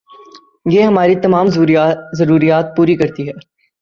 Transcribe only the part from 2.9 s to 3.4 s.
کرتی ہے